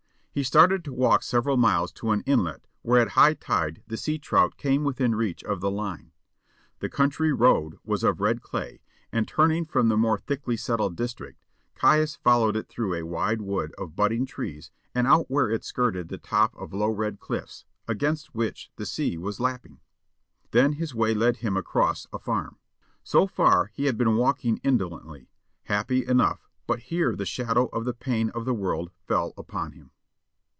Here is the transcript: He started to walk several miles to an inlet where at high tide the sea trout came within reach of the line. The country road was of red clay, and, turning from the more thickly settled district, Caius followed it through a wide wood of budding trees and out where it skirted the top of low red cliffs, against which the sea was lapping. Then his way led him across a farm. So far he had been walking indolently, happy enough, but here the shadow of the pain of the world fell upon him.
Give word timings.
He 0.33 0.43
started 0.43 0.85
to 0.85 0.93
walk 0.93 1.23
several 1.23 1.57
miles 1.57 1.91
to 1.91 2.11
an 2.11 2.21
inlet 2.25 2.65
where 2.83 3.01
at 3.01 3.09
high 3.19 3.33
tide 3.33 3.83
the 3.87 3.97
sea 3.97 4.17
trout 4.17 4.55
came 4.55 4.85
within 4.85 5.13
reach 5.13 5.43
of 5.43 5.59
the 5.59 5.69
line. 5.69 6.13
The 6.79 6.87
country 6.87 7.33
road 7.33 7.79
was 7.83 8.01
of 8.01 8.21
red 8.21 8.41
clay, 8.41 8.79
and, 9.11 9.27
turning 9.27 9.65
from 9.65 9.89
the 9.89 9.97
more 9.97 10.17
thickly 10.17 10.55
settled 10.55 10.95
district, 10.95 11.43
Caius 11.75 12.15
followed 12.15 12.55
it 12.55 12.69
through 12.69 12.93
a 12.93 13.03
wide 13.03 13.41
wood 13.41 13.73
of 13.77 13.97
budding 13.97 14.25
trees 14.25 14.71
and 14.95 15.05
out 15.05 15.29
where 15.29 15.49
it 15.49 15.65
skirted 15.65 16.07
the 16.07 16.17
top 16.17 16.55
of 16.55 16.71
low 16.73 16.87
red 16.91 17.19
cliffs, 17.19 17.65
against 17.85 18.33
which 18.33 18.71
the 18.77 18.85
sea 18.85 19.17
was 19.17 19.41
lapping. 19.41 19.81
Then 20.51 20.71
his 20.75 20.95
way 20.95 21.13
led 21.13 21.37
him 21.37 21.57
across 21.57 22.07
a 22.13 22.19
farm. 22.19 22.57
So 23.03 23.27
far 23.27 23.69
he 23.73 23.83
had 23.83 23.97
been 23.97 24.15
walking 24.15 24.61
indolently, 24.63 25.27
happy 25.63 26.07
enough, 26.07 26.47
but 26.67 26.83
here 26.83 27.17
the 27.17 27.25
shadow 27.25 27.65
of 27.73 27.83
the 27.83 27.93
pain 27.93 28.29
of 28.29 28.45
the 28.45 28.53
world 28.53 28.91
fell 29.05 29.33
upon 29.37 29.73
him. 29.73 29.91